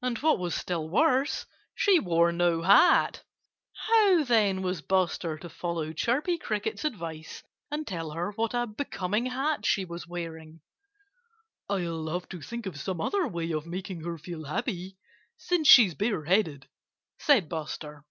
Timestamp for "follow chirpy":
5.48-6.38